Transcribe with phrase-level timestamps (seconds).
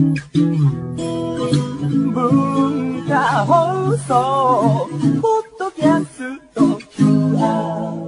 [0.00, 0.16] 文
[3.06, 4.88] 化放送
[5.20, 6.62] ポッドキャスト
[6.96, 8.00] QR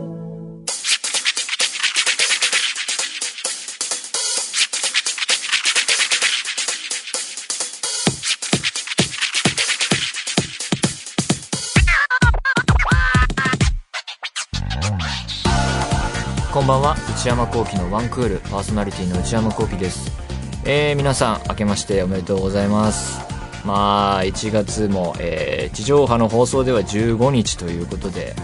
[16.53, 16.97] こんばんは。
[17.11, 18.39] 内山聖輝のワンクール。
[18.51, 20.32] パーソナリティの内山聖輝です。
[20.65, 23.21] えー、皆さん明けましておめでとうございます。
[23.65, 28.35] まあ1月も、えー、地上波の放送では15日ということで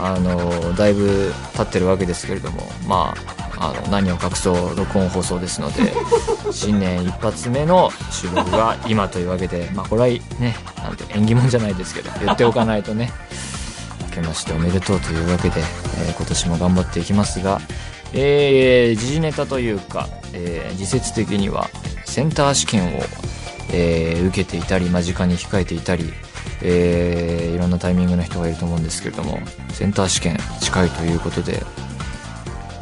[0.00, 3.14] あのだいぶ経ってるわけですけれどもま
[3.58, 5.92] ああの何を隠そう録音放送ですので
[6.50, 10.06] 新年一発目の収録が今というわけでまあこれは
[10.38, 13.12] ねなんて縁起物じゃないですけど言っておかないとね
[14.16, 17.60] 明けましておめでとうというわけで、えー今年も頑張っていきますが、
[18.14, 21.68] えー時事ネタというか、えー時節的には
[22.04, 23.02] センター試験を、
[23.72, 26.12] えー受けていたり間近に控えていたり、
[26.62, 29.38] えーいろんなタイミングの人がいると思うんですけれども
[29.70, 31.62] センター試験近いということで。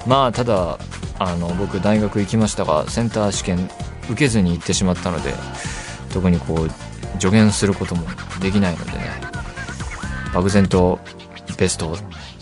[0.06, 0.78] まあただ
[1.18, 3.68] あの僕大学行きましたがセンター試験
[4.04, 5.34] 受けずに行ってしまったので
[6.12, 8.06] 特にこう助言することも
[8.40, 8.98] できないのでね
[10.32, 11.00] 漠然と
[11.58, 11.96] ベストを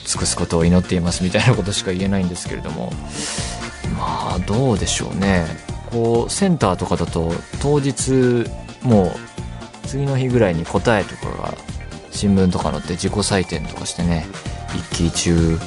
[0.05, 2.93] 尽くすことを祈っていますみたいなことしか言えないんですけれども
[3.97, 5.47] まあどうでしょうね。
[5.91, 8.45] こうセンターとかだと当日
[8.83, 11.55] もう次の日ぐらいに答えとかが
[12.11, 14.27] 新聞とか載って自己採点とかしてね
[14.75, 15.59] 一喜一憂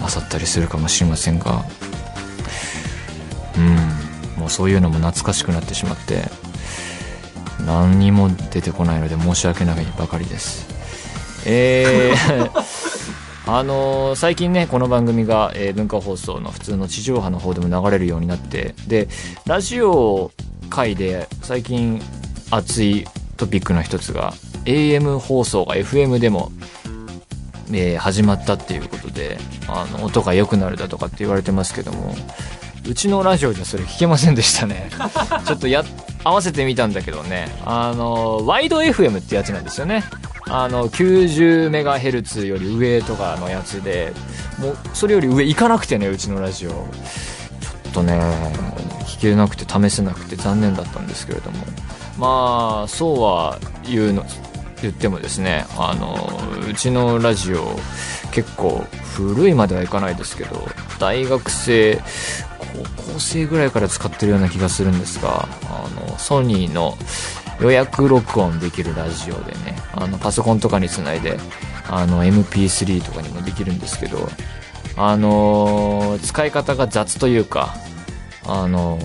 [0.00, 1.64] なさったりするかもしれませんが。
[3.56, 4.40] うん。
[4.40, 6.24] もうそういうのも懐かしくなってしまって
[7.64, 10.66] 何にも出てこないので申し訳ないばかりです。
[11.46, 12.61] えー
[13.54, 19.08] あのー最近ねこの番組が、えー文化放送の普通の地上波の方でも流れるようになってで
[19.46, 20.32] ラジオ
[20.70, 22.00] 界で最近
[22.50, 23.04] 熱い
[23.36, 24.32] トピックの一つが
[24.64, 26.50] AM 放送が FM でも、
[27.72, 29.36] えー始まったっていうことで
[29.68, 32.14] あの音が良くなるだとかって言われてますけども
[32.88, 34.90] うちのラジオじゃそれ聞けませんでしたね。
[35.46, 35.84] ちょっとや
[36.24, 37.46] 合わせてみたんだけどね。
[37.64, 40.02] あのワイド FM ってやつなんですよね。
[40.48, 44.12] あの 90MHz より上とかのやつで
[44.58, 46.70] もうそれより上行かなくてねうちのラジオ。
[46.70, 46.76] ちょ
[47.90, 48.20] っとね
[49.04, 51.58] 聞けなくて試せなくて残念だったんですけれども。
[52.18, 54.24] まあそうは言うの
[54.82, 56.28] 言ってもですねあの
[56.68, 57.76] うちのラジオ
[58.32, 60.56] 結構古いまではいかないですけど
[60.98, 62.00] 大学生
[62.96, 66.96] 高校生ぐらいから使ってるような気がするんですがあのソニーの
[67.62, 71.38] 予約録音できるラジオでねあのパソコンとかにつないで
[71.88, 74.28] あの MP3 とかにもできるんですけど
[74.96, 77.74] あの使い方が雑というか
[78.44, 78.98] あの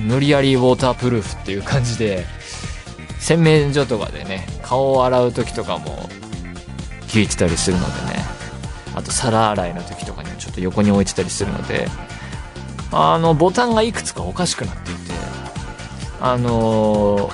[0.00, 2.26] 無理やりウォータープルーフっていう感じで
[3.20, 6.08] 洗面所とかでね顔を洗う時とかも
[7.06, 8.24] 聞いてたりするのでね
[8.96, 11.86] あと皿洗いの時とかにもちょっと横に置いてたりするので
[12.90, 15.12] あのボタンがいくつかおかしくなっていて
[16.20, 17.30] あの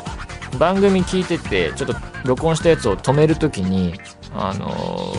[0.58, 3.94] 番組聞いててちょっと録音したやつを止める時に
[4.34, 5.14] あの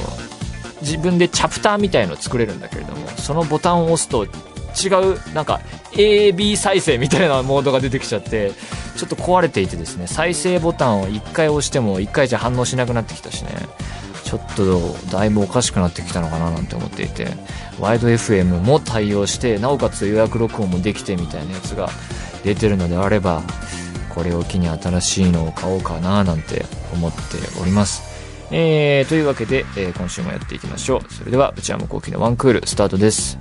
[0.82, 5.60] 自分でチャプターみたいの作れるんだけれどもそのボタンを押すと違うなんか
[5.92, 8.52] AB 再生みたいなモードが出てきちゃって
[8.96, 13.50] ちょっと壊れていてですね再生ボタンを1回押しても1回じゃ反応しなくなってきたしね。
[14.30, 17.30] ちょっとだいぶおかしくなってきたのかななんて思っていて
[17.80, 21.90] ワイド FM も対応してなおかつ予約録音もできてみたいなやつが
[22.44, 23.42] 出てるのであれば
[24.10, 27.20] これを機に新しいのを買おうかななんて思って
[27.62, 28.04] おります。
[28.52, 31.14] えー、というわけで、えー今週もやっていきましょう。
[31.14, 33.38] それでは内山昂輝のワンクールスタートです。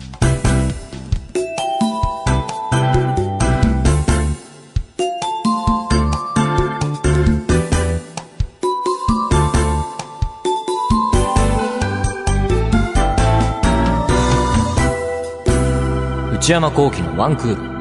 [16.34, 17.77] 内山聖輝のワンクール。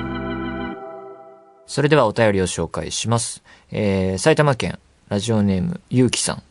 [1.67, 3.43] それではお便りを紹介します。
[3.71, 4.79] えー、埼玉県、
[5.09, 6.43] ラジオネーム、ゆうきさん。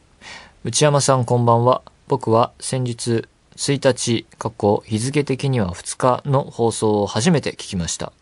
[0.62, 1.80] 内山さんこんばんは。
[2.06, 3.26] 僕は先日、
[3.56, 8.12] 1日、過去、日付的には2日の放送を初めて聞きました。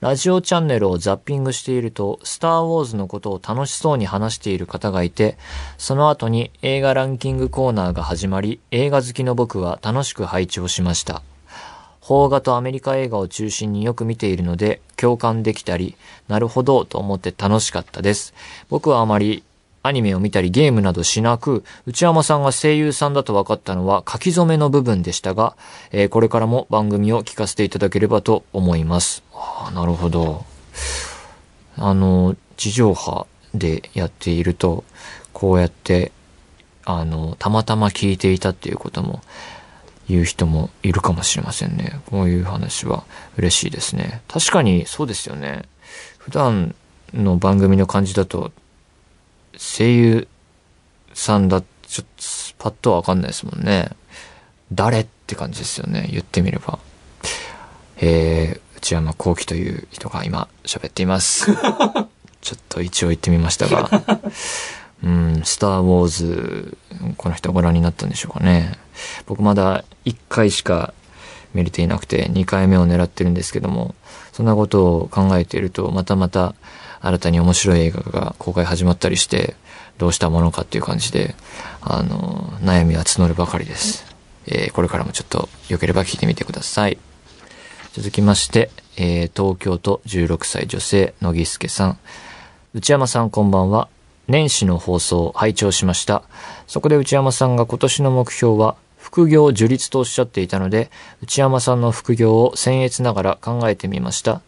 [0.00, 5.38] ラジオチャンネルをザッピングしていると、スターウォーズのことを楽しそうに話している方がいて、
[5.78, 11.22] その後に映画ランキングコーナーが始まり、映画好きの僕は楽しく拝聴しました。
[12.08, 15.94] 邦画とアメリカ映画を中心によく見ているので共感できたり、
[16.26, 18.32] なるほどと思って楽しかったです。
[18.70, 19.42] 僕はあまり
[19.82, 25.54] アニメを見たりゲームなどしなく、内山さんが声優さんだと分かったのは書き初めの部分でしたが、
[25.92, 29.22] えーこれからも番組を聞かせていただければと思います。
[29.34, 30.46] あ、なるほど。
[31.76, 34.82] あの、地上波でやっていると、
[35.34, 36.10] こうやって、
[36.86, 39.20] あの、たまたま聞いていたっていうことも、
[40.08, 42.00] 言う人もいるかもしれませんね。
[42.06, 43.04] こういう話は
[43.36, 44.22] 嬉しいですね。
[44.28, 45.64] 確かにそうですよね。
[46.18, 46.74] 普段
[47.12, 48.52] の番組の感じだと、
[49.56, 50.28] 声優
[51.14, 52.22] さんだ、ちょっと
[52.58, 53.90] パッとはわかんないですもんね。
[54.72, 56.08] 誰って感じですよね。
[56.10, 56.78] 言ってみれば。
[58.00, 61.52] えー、内山幸輝という人が今喋っています。
[62.40, 63.90] ちょっと一応言ってみましたが。
[65.02, 66.76] うん、スター・ウォーズ、
[67.16, 68.72] この人ご覧になったんでしょうかね。
[69.26, 70.92] 僕まだ1回しか
[71.54, 73.94] 見れていなくて2回目を狙ってるんですけども、
[74.32, 76.54] そんなことを考えていると、またまた
[77.00, 79.54] 新たに面白い映画が公開始まったりして、
[79.98, 81.34] どうしたものかっていう感じで、
[81.80, 84.06] あの、悩みは募るばかりです。
[84.46, 86.98] えーこれからもちょっと良ければ聞いてみてください。
[87.92, 91.98] 続きまして、えー東京都16歳女性、野木助さん。
[92.74, 93.88] 内山さんこんばんは。
[94.28, 96.22] 年始の放送を拝聴しました。
[96.66, 100.90] そこで内山さんが今年の目標は、副業樹立とおっしゃっていたので、
[101.22, 104.42] 内山さんの副業を僭越ながら考えてみました。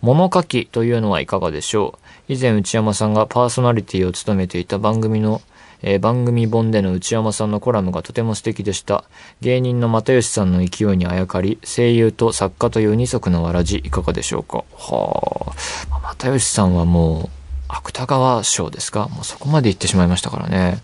[0.00, 2.32] 物書きというのはいかがでしょう？
[2.32, 5.42] 以前内山さんがパーソナリティを務めていた番組の、
[5.82, 9.04] えー番組本での内山さんのコラムがとても素敵でした。
[9.42, 14.64] 芸人の又吉さんの勢いにあやかり、声優と作家という二足のわらじいかがでしょうか？
[14.78, 15.52] は
[15.90, 16.08] あ。
[16.16, 17.28] 又吉さんはもう、
[17.72, 19.08] 芥川賞ですか？
[19.08, 20.82] もうそこまで行ってしまいましたからね。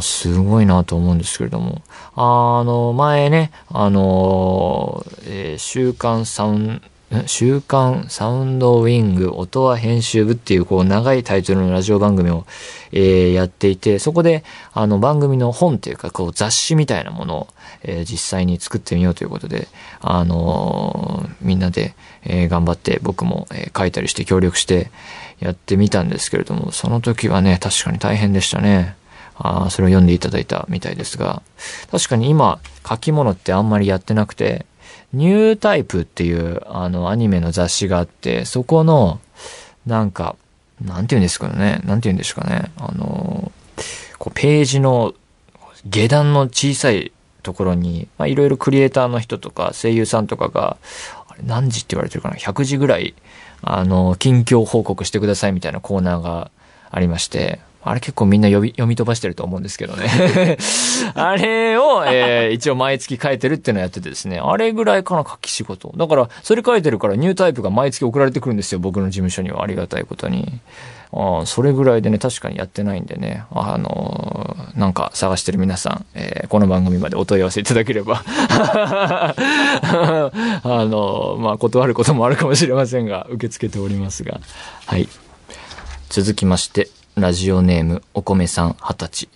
[0.00, 1.82] すごいなと思うんですけれども。
[2.14, 6.82] あの、前ね、あの、えー週刊サウン、
[7.26, 12.46] 週刊サウンドウィング音は編集部っていうこう長いタイトルのラジオ番組を、
[12.92, 17.48] えーやっていて、そこであの番組の本っていうかこう雑誌みたいなものを、
[17.82, 19.68] えー実際に作ってみようということで、
[20.00, 21.94] あのーみんなで、
[22.24, 24.90] えー頑張って僕も、えー書いたりして協力して
[25.42, 28.96] やってみたんですけれども、その時はね、確かに大変でしたね。
[29.34, 31.42] あーそれを読んでいただいたみたいですが、
[31.90, 34.66] 確かに今、書き物ってあんまりやってなくて、
[35.12, 39.20] ニュータイプっていう、あの、アニメの雑誌があって、そこの、
[39.86, 40.36] なんか、
[40.80, 43.52] なんて言うんですかね、なんて言うんですかね、あの、
[44.18, 45.14] こう、ページの
[45.86, 47.12] 下段の小さい
[47.42, 50.76] ところに、まあ、いろいろクリエイターの人とか声優さんとかが、
[51.32, 53.14] あれ何時って言われてるかな ?100 時ぐらい、
[53.62, 56.50] あの、近況報告してくださいみたいなコーナーが
[56.90, 60.56] ありまして、あれ結構みんな読み読み飛ばしてると思うんですけどね。
[61.14, 64.38] あれを、えー一応毎月書いてるっていうのをやっててですね。
[64.38, 65.92] あれぐらいかな、書き仕事。
[65.96, 68.78] だから、それ書いてるからニュータイプが毎月送られてくるんですよ。
[68.78, 70.60] 僕の事務所にはありがたいことに。
[71.14, 73.44] あそれぐらいでね、確かにやってないんでね。
[73.50, 78.24] あのーなんか探してる皆さん、えーこの番組までお問い合わせいただければ。
[78.26, 79.34] あ
[80.64, 84.40] のーまあ、断ることもあるかもしれませんが、受け付けておりますが。
[84.86, 85.08] はい。
[86.08, 89.28] 続きまして、ラジオネーム、お米さん、二十歳。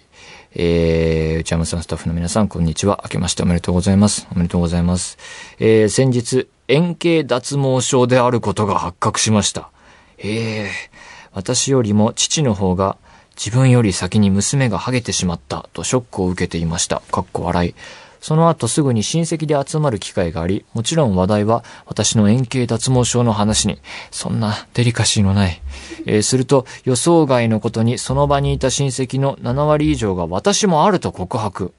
[0.59, 3.01] えー、内山さんスタッフの皆さん、こんにちは。
[3.05, 4.27] 明けましておめでとうございます。
[4.35, 5.19] おめでとうございます。
[5.59, 9.69] えー、先日、円形脱毛症であることが発覚しました。
[10.19, 10.69] えー、
[11.37, 12.97] 私よりも父の方が、
[13.37, 17.03] 自分より先に娘がハゲてしまったとショックを受けていました。
[17.13, 17.75] かっこ笑い。
[18.23, 23.79] その後すぐに親戚で集まる機会があり、もちろん話題は私の円形脱毛症の話に、
[24.11, 25.61] そんなデリカシーのない。
[26.07, 31.75] えーすると予想外のことにその場にいた親戚の7割以上が私もあると告白。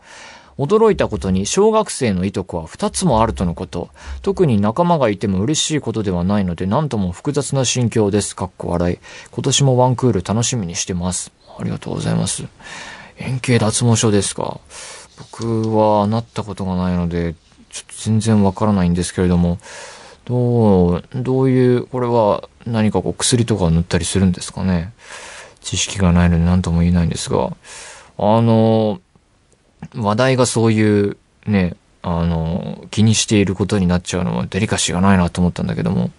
[0.57, 3.89] 驚いたことに小学生のいとこは2つもあるとのこと。
[4.21, 8.35] 特に仲間がいても嬉しいことではないので何とも複雑な心境です。
[8.35, 8.99] かっこ笑い。
[9.31, 11.31] 今年もワンクール楽しみにしてます。
[11.59, 12.43] ありがとうございます。
[13.17, 14.59] 円形脱毛症ですか。
[15.33, 17.35] 僕はなったことがないので、
[17.69, 19.59] ちょっと全然わからないんですけれども、
[20.25, 24.93] どう、どういう、これは何かこう薬とかを塗ったりするんですかね。
[25.61, 27.55] 知識がないので何とも言えないんですが、
[28.17, 28.99] あの、
[29.95, 36.11] 話題がそういうね、あの、気にしていることになっちゃうのはデリカシーがないなと思ったんだけども、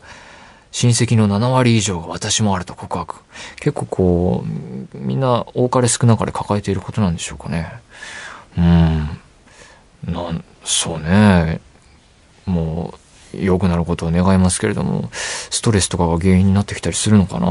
[0.71, 3.17] 親戚の7割以上が私もあると告白。
[3.57, 4.45] 結構こ
[4.95, 7.73] う、みんな多かれ少なかれ抱えていることなんでしょうかね。
[8.57, 9.09] うん。
[10.13, 11.61] なん、そうね。
[12.45, 12.95] も
[13.35, 17.49] う、良くなることを願いますけれども、ストレスとかが原因になってきたりするのかな。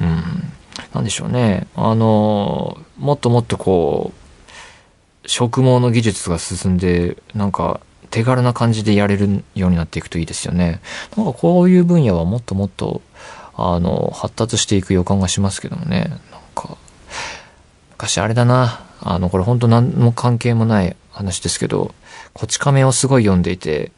[0.00, 0.52] うん。
[0.94, 1.66] なんでしょうね。
[1.74, 4.23] あの、もっともっとこう、
[5.26, 10.80] 植毛の技術が進んで、なんか、手軽な感じでやれるようになっていくといいですよね。
[11.16, 13.02] なんかこういう分野はもっともっと、
[13.56, 16.06] あの、発達していく予感がしますけどもね。
[16.30, 16.76] なんか、
[17.92, 18.84] 昔あれだな。
[19.00, 21.94] あの、これ本当何の関係もない話ですけど、
[22.32, 23.92] こち亀をすごい読んでいて、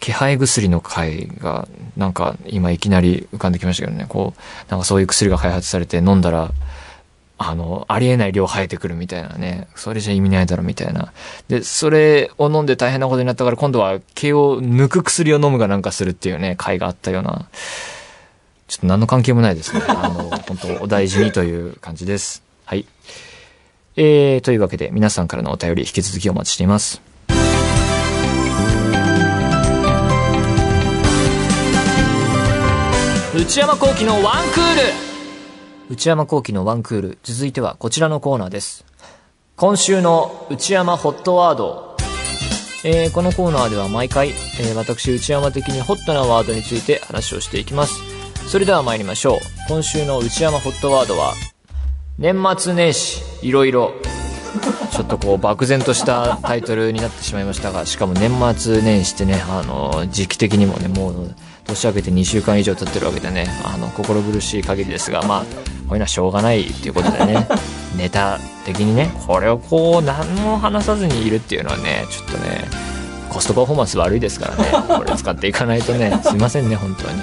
[0.00, 6.52] 気配薬の会が、なんか今いきなり浮かんできましたけどね、こう、なんかそういう薬が開発されて飲んだら、
[7.38, 9.68] あの、ありえない量生えてくるみたいなね。
[9.76, 11.12] それじゃ意味ないだろみたいな。
[11.46, 17.48] で、それを飲んで大変なことになったから今度は毛を抜く薬を飲むがなんかするっていうね、会があったような。
[18.66, 19.82] ちょっと何の関係もないですね。
[19.88, 22.42] あの、本当お大事にという感じです。
[22.64, 22.84] はい。
[23.96, 27.00] えー、というわけで皆さんからのお便り引き続きお待ちしています。
[33.34, 35.07] 内山幸輝のワンクール
[35.90, 37.18] 内山幸輝のワンクール。
[37.22, 38.84] 続いてはこちらのコーナーです。
[39.56, 41.96] 今週の内山ホットワード。
[42.84, 48.00] えー、このコーナーでは毎回、えー、私内山的にホットなワードについて話をしていきます。
[48.48, 49.38] それでは参りましょう。
[49.66, 51.32] 今週の内山ホットワードは、
[52.18, 53.94] 年末年始、いろいろ。
[54.90, 61.34] ちょっとこう漠然としたタイトルになってしまいましたが、しかも年末年始ってね、あの、時期的にもね、もう、
[61.66, 67.46] 年明けて2週間以上経ってるわけでね、あの、心苦しい限りですが、まあ、こういうのはしょうがないっていうことでね、
[67.96, 72.64] ネタ的にね、これをこう、何も話さずにいるっていうのはね、ちょっとね、
[73.28, 77.20] コストパフォーマンス悪いですからね、これ使っていかないとね、すいませんね、本当に。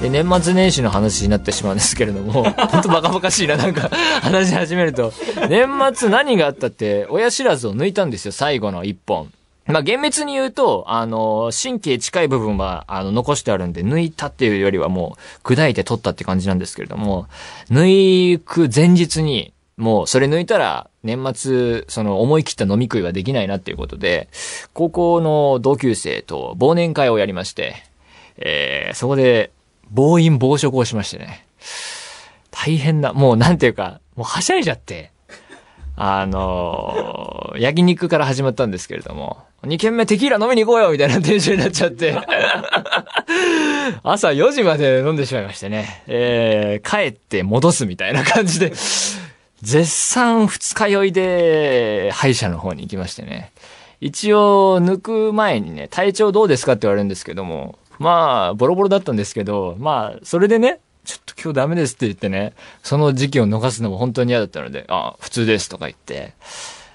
[0.00, 3.90] で、年末年始の話になってしまうんですけれども、 本当バカバカしいな、なんか、
[4.22, 5.12] 話し始めると。
[5.48, 9.32] 年末何があったって、親知らずを抜いたんですよ、最後の一本。
[9.66, 17.26] まあ、厳密に言うと、あの、神経近い部分は、あの、残してあるんで、抜いたっていうよりはもう、砕いて取ったって感じなんですけれども、
[17.70, 24.28] 抜く前日に、もう、それ抜いたら、年末、その、思い切った飲み食いはできないなっていうことで、
[24.72, 27.74] 高校の同級生と忘年会をやりまして、
[28.38, 29.50] えー、そこで、
[29.90, 31.46] 暴飲暴食をしましてね。
[32.50, 35.12] 大変な、もうなんていうか、もうはしゃいじゃって、
[35.96, 42.14] あの、焼肉から始まったんですけれども、2軒目テキーラ飲みに行こうよみたいなテンションになっちゃって
[44.02, 48.72] 朝4時まで飲んでしまいましてね、えー、帰って戻すみたいな感じで、
[49.62, 53.52] 絶賛二日酔いで、歯医者の方に行きましてね。
[54.00, 66.34] 一応、抜く前にね、体調どうですかって言われるんですけども、まあ、ボロボロだったんですけど、まあ、それでね、ちょっと今日ダメですって言ってね、その時期を逃すのも本当に嫌だったので、あ、普通ですとか言って、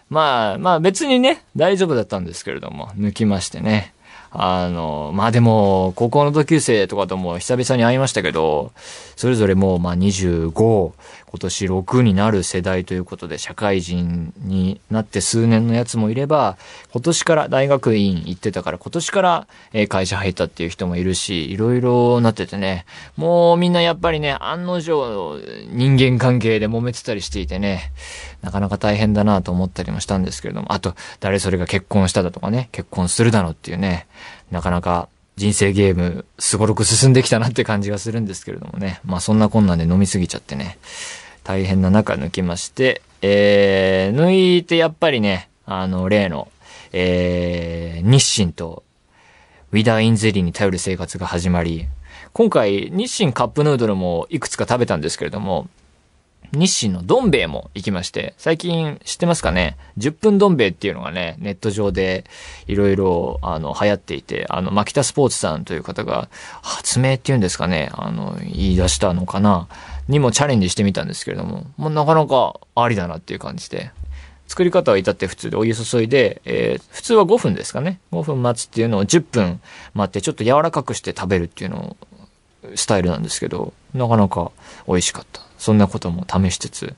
[0.09, 3.93] まあ、まあ別にね、大丈夫だったんですけれども、抜きましてね。
[4.33, 8.71] あの、まあでも、高校の同級生とかとも久々に会いましたけど、
[9.15, 10.91] それぞれもうまあ25、
[11.31, 16.57] 今年6になる世代ということで、社会人になって数年のやつもいれば、
[16.91, 19.47] 今年から大学院行ってたから、今年から
[19.87, 22.85] 会社入ったっていう人もいるし、いろいろなっててね、
[23.15, 27.93] もうみんなやっぱりね、案の定人間関係で揉めてたりしていてね、
[28.41, 34.05] なかなか大変だなと思ったりもしたんですけれども、あと、誰それが結婚しただとかね、結婚するだろうっていうね、
[34.51, 35.07] なかなか
[35.37, 38.99] 人生ゲーム、すごろく進んできたなって感じがするんですけれどもね。
[39.05, 40.77] まあそんなこんなんで飲みすぎちゃってね。
[41.43, 46.51] 大変な中抜きまして、えー、抜いてやっぱりね、あの、例の、
[46.91, 48.83] えー、日清と、
[49.71, 51.87] ウィダーインゼリーに頼る生活が始まり、
[52.33, 55.67] 今回、日清カップヌードルもいくつか食べたんですけれども、
[56.53, 62.25] 日清のどん兵衛も行きまして、最近知ってますかね ?10 分どん兵衛っていうのがね、ネット上で
[62.67, 66.29] いろいろ、あの、流行っていて、あの、マキタスポーツさんという方が、
[66.61, 69.67] 発明っていうんですかね、あの、言い出したのかな？
[70.11, 73.91] にもチャレンジしてみたんですけれども、もうなかなかありだなっていう感じで。
[74.47, 78.01] 作り方は至って普通でお湯注いで、えー、普通は5分ですかね。
[78.11, 79.61] 5分待つっていうのを10分
[79.93, 81.95] 待ってちょっと柔らかくして食べるっていうの
[82.65, 84.51] を、スタイルなんですけど、なかなか
[84.87, 85.41] 美味しかった。
[85.57, 86.93] そんなことも試しつつ。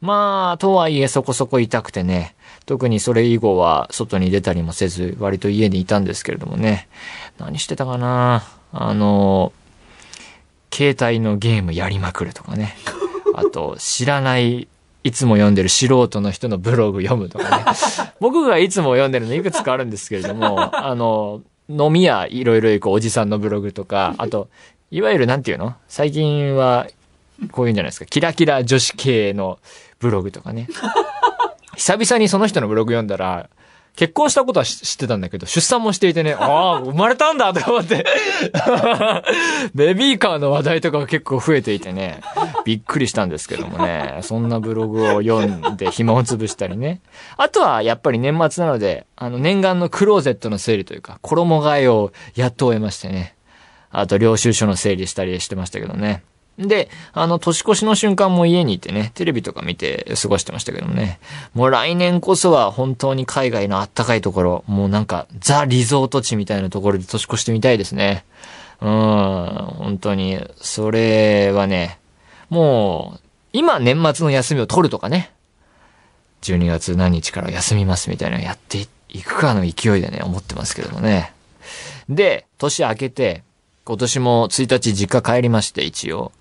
[0.00, 6.88] まあ、とはいえそこそこ痛くてね、特にそれ以後は外に出たりもせず、割と家にいたんですけれどもね、
[7.38, 8.44] 何してたかな？
[8.72, 9.52] あの、
[10.74, 12.76] 携帯のゲームやりまくるとかね。
[13.36, 14.66] あと、知らない
[15.04, 17.64] いつも読んでる素人の人のブログ読むとかね。
[18.20, 24.48] 僕がいつも読んでるのいくつかあるんですけれども、 あの、飲み屋いろいろ行くおじさんのブログとか、あと、
[24.90, 25.74] いわゆるなんていうの？
[25.88, 26.86] 最近は
[27.52, 28.06] こういうんじゃないですか。
[28.06, 29.58] キラキラ女子系の
[29.98, 30.68] ブログとかね。
[31.76, 33.48] 久々にその人のブログ読んだら、
[33.96, 38.04] 結婚したことは知ってたんだけど、出産もしていてね、 ああ、生まれたんだと思って
[39.74, 42.20] ベビーカーの話題とかが結構増えていてね、
[42.64, 47.00] びっくりしたんですけどもね、そんなブログを読んで暇を潰したりね。
[47.36, 53.34] あとはやっぱり年末なので、あの念願のクローゼットの整理というか、衣替えをやっと終えましてね。
[53.90, 56.24] あと領収書の整理したりしてましたけどね。
[56.58, 61.18] で、あの、年越しの瞬間も家にいてね、テレビとか見て過ごしてましたけどもね。
[61.52, 68.24] もう来年こそは本当に海外のあったかいところ、もうなんかザ・リゾート地みたいなところで年越してみたいですね。
[68.80, 71.98] うん、本当に、それはね、
[72.50, 73.20] もう、
[73.52, 75.30] 今年末の休みを取るとかね。
[76.42, 81.32] 12月何日から休みますみたいなのやっていくかの勢いでね、思ってますけどもね。
[82.08, 83.42] で、年明けて、
[83.84, 86.32] 今年も1日実家帰りまして、一応。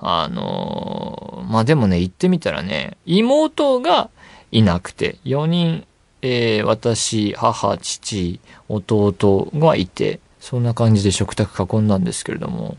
[0.00, 4.10] あの、まあ、でもね、行ってみたらね、妹が
[4.50, 5.86] いなくて、4人、
[6.22, 12.76] えー、私、母、父、弟がいて、そんな感じで食卓囲んだんですけれども、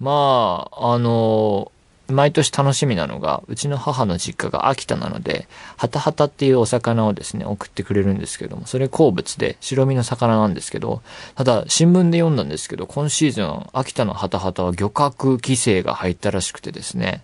[0.00, 1.70] まあ、あの
[2.08, 11.02] 毎年楽しみなのが、うちの母の実家が秋田なので、ハタハタっていうお魚をですね、送ってくれるんですけども、それ好物で白身の魚なんですけど、
[11.34, 17.22] ただ新聞で読んだんですけど、今シーズン秋田のハタハタは漁獲規制が入ったらしくてですね、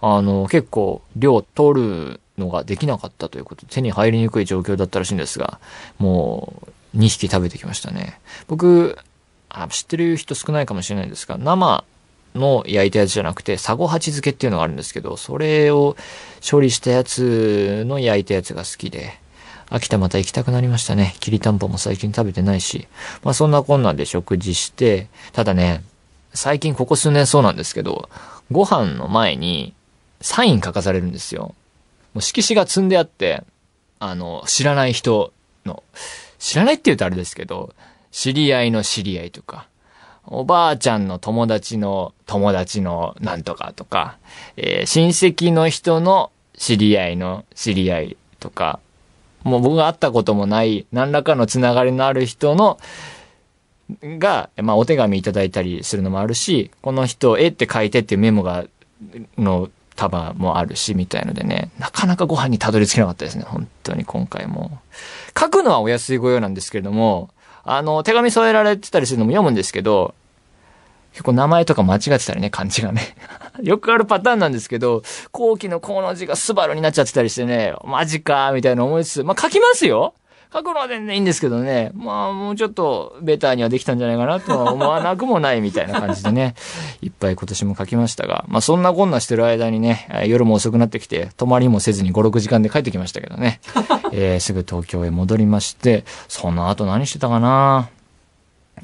[0.00, 5.58] あの、結構量取るのができなかったということ、手に入りにくい状況だったらしいんですが、
[5.98, 6.52] も
[6.94, 8.20] う2匹食べてきましたね。
[8.46, 8.98] 僕、
[9.48, 11.84] あ知ってる人少ないかもしれないんですが、生
[12.38, 15.96] の焼いたやつじゃなくて、サゴハチ漬けっていうのがあるんですけど、それを
[16.48, 19.18] 処理したやつの焼いたやつが好きで、
[19.70, 21.14] 秋田また行きたくなりましたね。
[21.20, 22.88] きりたんぽも最近食べてないし。
[23.22, 25.84] まあそんなこんなんで食事して、ただね、
[26.32, 28.08] 最近ここ数年そうなんですけど、
[28.50, 29.74] ご飯の前に
[30.20, 31.54] サイン書かされるんですよ。
[32.14, 33.44] もう色紙が積んであって、
[33.98, 35.32] あの、知らない人
[35.66, 35.82] の、
[36.38, 37.74] 知らないって言うとあれですけど、
[38.10, 39.67] 知り合いの知り合いとか、
[40.30, 44.18] おばあちゃんの友達の友達のなんとかとか、
[44.56, 48.80] えー、親戚の人の知り合いの知り合いとか、
[49.44, 52.78] もう僕が会ったこともない何らかのつながりのある人の、
[54.02, 58.64] が、まあお手紙いただいたりするのもあるし、この人、絵って書いてっていうメモが、
[59.38, 64.78] の束もあるし、みたいのでね、なかなかご飯にたどり着けなかったですね、本当に今回も。
[65.38, 67.30] 書くのはお安いご用なんですけれども、
[67.64, 70.14] あの、手紙添えられてたりするのも読むんですけど、
[71.12, 73.16] 結構名前とか間違ってたりね、漢字がね。
[73.62, 80.14] よくあるパターンなんですけど、後期のこの字がスバルになっちゃってたりしてね、マジかーみたいな思いつつ、まあ書きますよ
[80.52, 86.54] 書くのは全然いいんですけどね、まあもうちょっとベターにはできたんじゃないかなとは思わなくもないみたいな感じでね、
[87.02, 93.60] いっぱい今年も書きましたが、まあそんなこんなしてる間にね、夜も遅くなってきて、泊まりもせずに5、6時間で帰ってきましたけどね、
[94.12, 97.90] えー、すぐ東京へ戻りまして、その後何してたかな。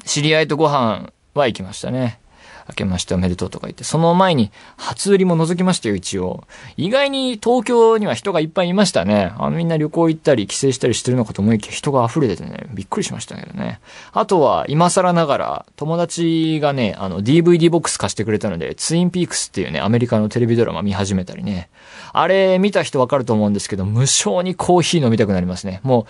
[0.03, 2.19] 知り合いとご飯は行きましたね。
[2.67, 6.43] 明けましておめでとうとか言って、その前に初売りも覗きましたよ、一応。
[6.77, 9.33] 意外に東京には人がいっぱいいましたね。
[9.37, 13.79] あのみんな旅行行ったり帰省したりしてるのかと思いきや人が溢れててね、びっくりしましたけどね。
[14.13, 21.69] あとは、今更ながら、友達がね、あの DVD ボックス貸してくれたので、ツインピークスっていうね、アメリカのテレビドラマ見始めたりね。
[22.13, 25.81] あれ見た人わかると思うんですけど、無性にコーヒー飲みたくなりますね。
[25.83, 26.05] もう、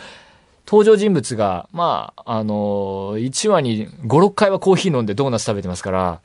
[0.67, 6.21] 登場人物が、まあ、あのー、1話に5、6回はコーヒー飲んでドーナツ食べてますから、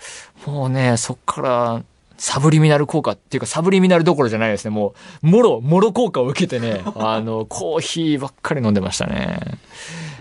[0.47, 1.83] もうね、そっから、
[2.21, 4.71] サブリミナル効果っていうか、サブリミナルどころじゃないですね。
[4.71, 9.41] もう、もろ、もろ効果を受けてね、 あの、コーヒーばっかり飲んでましたね。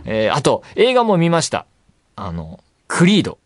[0.05, 1.65] えー、あと、映画も見ました。
[2.15, 3.37] あの、クリード。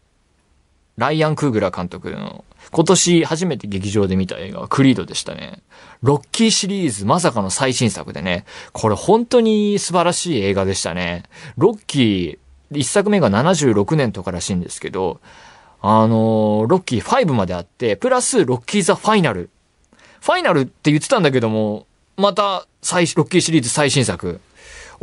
[0.98, 5.62] ライアン・クーグラー監督の、今年初めて劇場で見た映画はクリードでしたね。
[6.02, 11.24] ロッキーシリーズまさかの最新作でね、これ本当に素晴らしい映画でしたね。
[11.58, 15.20] ロッキー、一作目が76年とからしいんですけど、
[15.82, 19.50] あのー、ロッキー5まであって、プラスロッキーザファイナル。
[20.22, 24.40] ファイナルって言ってたんだけども、また、最、ロッキーシリーズ最新作。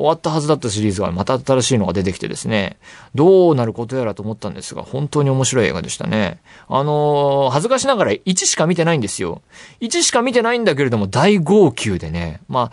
[0.01, 2.79] 終わったはずだったシリーズがまた新しいのが出てきてですね、
[3.15, 6.41] どうなることやらと思ったんですが、本当に面白い映画でしたね。
[6.69, 9.43] あのー、恥ずかしながら1しか見てないんですよ。
[9.83, 12.71] 1しか見てないんだけれども大号泣でね、ま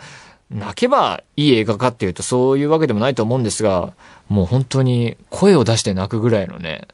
[0.50, 3.92] 泣けばいい映画かっていうとそういうわけでもないと思うんですが、
[4.30, 6.88] もう本当に声を出して泣くぐらいのね、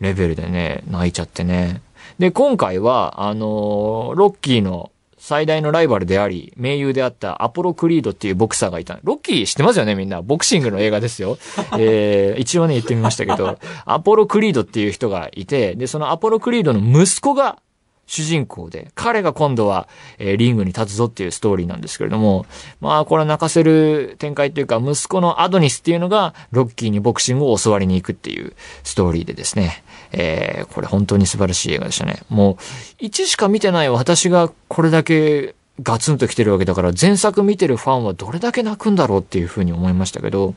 [0.00, 1.80] レベルでね、泣いちゃってね。
[2.18, 8.98] で、今回は、あのー、ロッキーの最大のライバルであり、盟友であったアポロ・クリードっていうボクサーがいた。
[9.02, 10.22] ロッキー知ってますよねみんな？
[10.22, 11.38] ボクシングの映画ですよ。
[11.78, 17.58] えー、 一応ね言ってみましたけど、 アポロ・クリードっていう人がいて、で、そのアポロ・クリードの息子が
[18.06, 19.86] 主人公で、彼が今度は、
[20.18, 22.46] えー、リングに立つぞっていうストーリーなんですけれども、
[22.80, 32.22] まあ、これは泣かせる展開っていうか、息子のアドニスっていうのが、ロッキーにボクシングを教わりに行くっていうストーリーでですね、えー、これ本当に素晴らしい映画でしたね。
[32.28, 32.52] も
[33.00, 40.54] う、1しか見てない私がこれだけガツンと来てるわけだから、前作見てるファンはどれだけ泣くんだろうっていうふうに思いましたけど、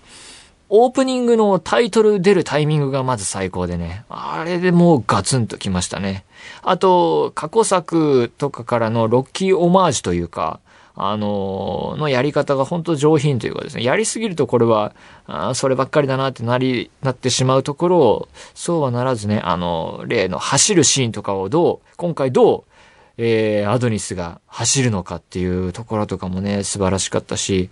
[0.73, 4.05] オープニングのタイトル出るタイミングがまず最高でね。
[4.09, 6.23] あれでもうガツンときましたね。
[6.63, 10.61] あと、過去作とかからのロッキーオマージュというか、
[10.95, 14.93] あののやり方が本当上品というかですね、やりすぎるとこれは、
[15.25, 22.71] あそればっかりだなってなり、なってしまうところを、そうはならずね、あの、例の走るシーンとかをどう、今回どう、
[23.17, 27.69] えー、アドニスが走るのかっていうところとかもね、素晴らしかったし、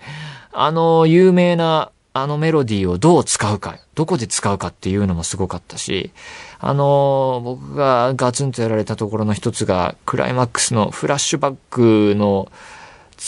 [0.52, 6.12] あの、有名な、あのメロディーをどう使うか、どこで使うかっていうのもすごかったし、
[6.60, 12.52] あの、僕がガツンとやられたところの一つが、クライマックスのフラッシュバックの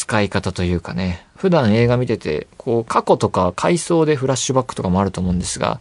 [0.02, 5.80] 使い方というかね、普段映画見てて、こう、過去とか回想でフラッシュバックとかもあると思うんですが、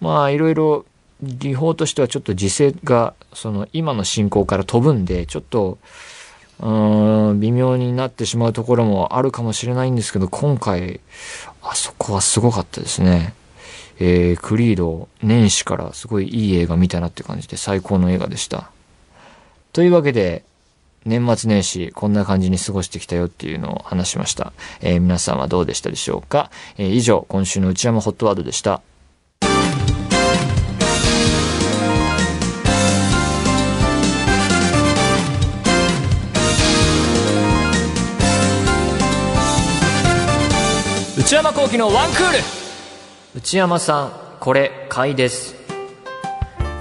[0.00, 0.84] まあ、いろいろ
[1.22, 5.78] 技法としてはちょっと時勢が、その今の進行から飛ぶんで、ちょっと、
[6.58, 11.00] うん、微妙になってしまうところもあるかもしれないんですけど、今回、
[11.62, 13.32] あそこはすごかったですね。
[13.98, 18.70] えー、クリード、年始からすごいいい映画見たなって感じで最高の映画でした。
[19.72, 20.44] というわけで、
[21.04, 24.52] 年末年始こんな感じに過ごしてきたよっていうのを話しました。
[24.80, 28.82] えー、皆さんはどうでしたでしょうか、えー、以上、今週の内山ホットワードでした。
[41.30, 42.38] 内山幸喜のワンクール
[43.36, 45.59] 内山さんこれ買いです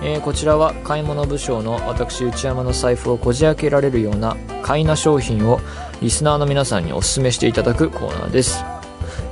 [0.01, 5.59] えー、こちらは買い物部署の私内山の財布をこじ開けられるような買いな商品を
[6.01, 8.63] リスナーの皆さんにお勧めしていただくコーナーです、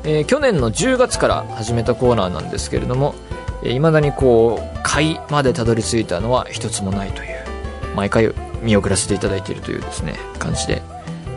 [0.03, 3.15] えー、去年の10月から始めたコーナーなんですけれども
[3.63, 7.37] いま、えー、だにこう買いまでたどり着いたのは一つもないという
[7.95, 10.81] 毎回見送らせていただいているというですね感じで。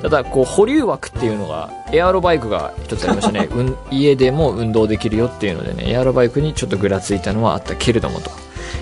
[0.03, 8.31] ただこう保留枠っていうのがエアロバイクが一つありましたね、うん、家でも運動できるよっていうのでねエアロバイクにちょっとぐらついたのはあったけれどもと、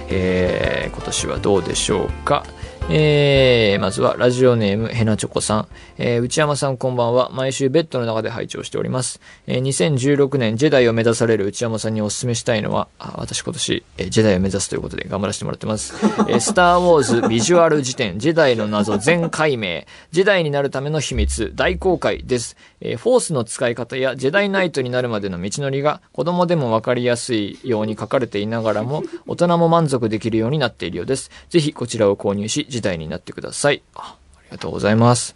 [0.08, 2.44] えー、今年はどうでしょうか？
[2.90, 5.68] えー、まずはラジオネームヘナチョコさん。
[5.98, 7.28] えー、内山さんこんばんは。
[7.34, 9.20] 毎週ベッドの中で拝聴しております。
[9.46, 15.92] えー、2016年ジェダイを目指される内山さんにお勧めしたいのは、あ私今年、えー、ジェダイを目指すということで頑張らせてもらってます。
[16.28, 22.56] えー、 スターウォーズビジュアル辞典、ジェダイの謎全解明、ジェダイになるための秘密、大公開です。
[22.80, 31.30] えー、フォースの使い方やジェダイナイトになるまでの道のりが子供でもわかりやすいように書かれていながらも、大人も満足できるようになっているようです。
[31.50, 33.82] ぜひこちらを購入し、時代になってください。
[33.96, 35.34] あありがとうございます。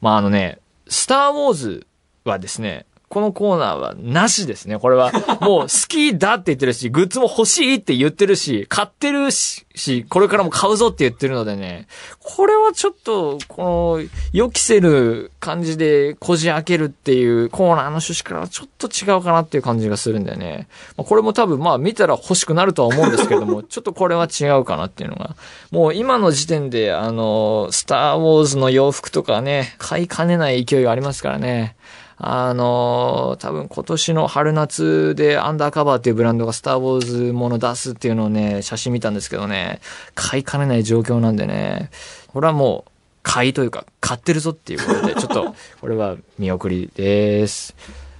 [0.00, 1.86] まあ、あのね、スターウォーズ
[2.24, 4.78] はですね、このコーナーはなしですね。
[4.78, 5.10] これは、
[5.42, 9.66] もう好きだって言ってるし、グッズも欲しいって言ってるし、買ってるし、
[10.08, 11.88] これからも買うぞって言ってるのでね、
[12.20, 20.68] これはちょっと、この、予期せる感じでこじ開けるっていうコーナーの趣旨からはちょっと違うかなっていう感じがするんだよね。
[20.96, 25.34] まあ、これも多分まあ見たら欲しくなるとは思うんですけども、 ちょっとこれは違うかなっていうのが。
[25.72, 31.74] もう今の時点で、あの、スターウォーズの洋服とかね、買いかねない勢いがありますからね。
[32.22, 39.80] あの多分今年の春夏でアンダーカバーっていうブランドがスターウォーズもの出すっていうのをね、写真見たんですけどね、
[40.14, 41.90] 買いかねない状況なんでね、
[42.28, 42.90] これはもう、
[43.22, 47.74] 買いというか、買ってるぞっていうことで、 ちょっと、これは見送りです。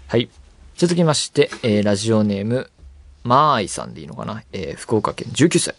[0.09, 0.31] はい。
[0.77, 2.71] 続きまして、えー、ラジオネーム、
[3.23, 4.43] まーいさんでいいのかな？
[4.53, 5.75] えー、福岡県19歳。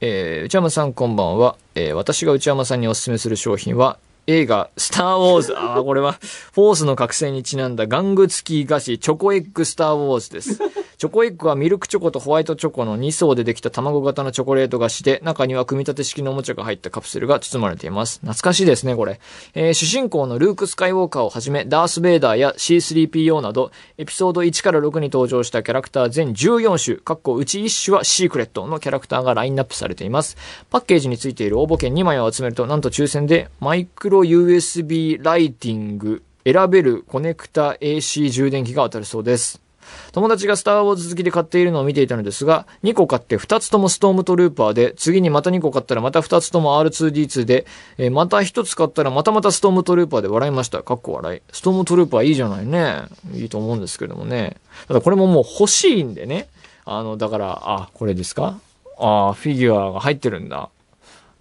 [0.00, 1.56] えー、内山さんこんばんは。
[1.76, 5.58] えー、私が内山さんにお勧めする商品は、映画、スターウォーズ。
[5.58, 10.58] ああ、これは、フォースの覚醒にちなんだ玩具付き菓子、チョコエッグスターウォーズです。
[11.04, 18.20] チョコエッグはミルクチョコとホワイトチョコの2層でできた卵型のチョコレート菓子で、中には組み立て式のおもちゃが入ったカプセルが包まれています。
[18.20, 19.20] 懐かしいですね、これ。
[19.52, 30.38] えー、主人公のルーク・スカイウォーカーをはじめ、ダース・ベイダーや C3PO など、エピソード1から6に登場したキャラクター全14種、かっこうち1種はシークレットのキャラクターがラインナップされています。
[30.70, 39.63] パッケージについている応募券2枚を集めると、なんと抽選で、マイクロ USB ライティング、選べるコネクタ AC 充電器が当たるそうです。
[40.12, 47.66] 友達がスターウォーズ好きで買っているのを見ていたのですが、2個買って2つともストームトルーパーで、次にまた2個買ったらまた2つとも R2D2 で、
[47.98, 50.82] えー、また1つ買ったらまたまたストームトルーパーで笑いました。
[50.82, 51.42] かっこ笑い。
[51.52, 53.02] ストームトルーパーいいじゃないね。
[53.34, 54.56] いいと思うんですけどもね。
[54.88, 56.48] ただこれももう欲しいんでね。
[56.84, 58.58] あの、だから、あ、これですか？
[58.98, 60.70] あフィギュアが入ってるんだ。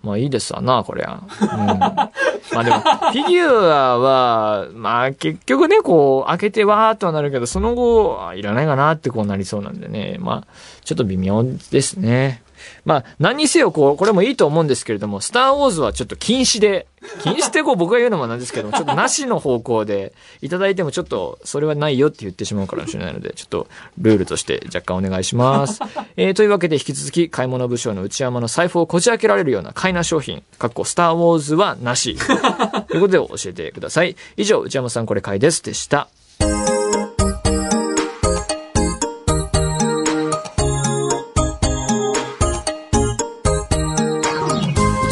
[0.03, 1.23] まあいいですわな、こりゃ。
[1.41, 1.47] うん。
[1.79, 2.11] ま
[2.55, 10.17] あでも、フィギュアは、まあ結局ね、こう、開けてわーっとはなるけど、その後、いらないかなってこうなりそうなんでね。
[10.19, 12.42] まあ、ちょっと微妙ですね。
[12.85, 16.87] まあ、何にせよ、こう、これもいいと思うんですけれども、スターウォーズはちょっと禁止で、
[17.21, 25.79] 気にしてこう僕が言うのもなんですけども、 ちょっとなしの方向でいただいてもちょっとそれはないよって言ってしまうかもしれないので、ちょっとルールとして若干お願いします。
[26.17, 32.17] えー、というわけで引き続き買い物部署の内山の財布をこじ開けられるような買いな商品、かっこスターウォーズはなし。
[32.87, 34.15] ということで教えてください。
[34.37, 36.07] 以上、内山さんこれ買いですでした。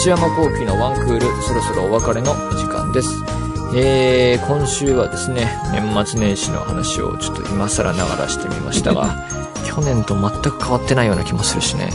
[0.01, 3.23] 内山幸輝のワンクール、そろそろお別れの時間です。
[3.75, 9.15] えー、今週はですね、年末年始の話をちょっと今更ながらしてみましたが、
[9.63, 11.93] 去年と全く変わってないような気もするしね、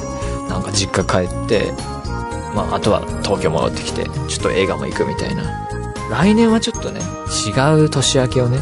[0.49, 1.75] なんか実家帰って、
[2.55, 5.43] まあ、あとは東京戻ってきて、ちょっと映画も行くみたいな。
[6.09, 7.01] 来年はちょっとね、
[7.45, 8.61] 違う年明けをね、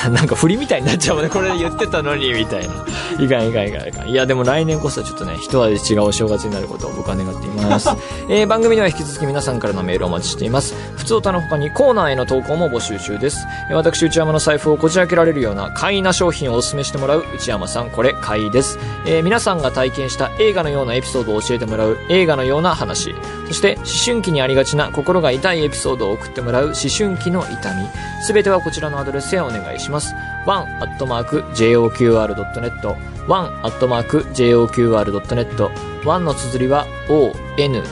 [0.08, 1.30] なんか振りみたいになっちゃうもんね。
[1.30, 2.74] これ言ってたのに、みたいな。
[3.18, 4.08] いかんいかんいかんいかん。
[4.08, 7.90] いや、でも来年こそちょっとね、一味違うお正月になることを僕は願っています。
[8.30, 10.74] えー、番組では引き続き皆さんからのメールをお待ちしています。
[10.96, 13.46] 普通歌の他にコーナーへの投稿も募集中です。
[13.68, 18.78] えー私、内山の財布をこじ開けられるような買いな商品をお勧めしてもらう内山さん、これ買いです。
[19.06, 23.14] えー皆さんが体験した映画のようなエピソードを教えてもらう映画のような話。
[23.48, 27.88] そして、思春期にありがちな心が痛いエピソードを送ってもらう思春期の痛み。
[28.22, 30.14] すべてはこちらのアドレスへお願いします。
[30.46, 31.10] one.joqr.net
[33.28, 34.90] one.joqr.net
[36.04, 37.82] one の綴りは one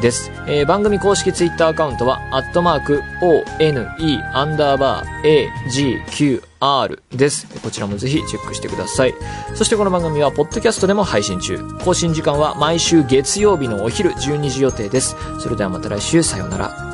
[0.00, 0.30] です。
[0.46, 3.86] えー番組公式ツイッターアカウントは、アットマーク one
[4.32, 7.46] アンダーバー agqr です。
[7.60, 9.14] こちらもぜひチェックしてください。
[9.54, 11.58] そしてこの番組は、ポッドキャストでも配信中。
[11.84, 15.16] 更新時間は毎週月曜日のお昼12時予定です。
[15.40, 16.93] それではまた来週、さようなら。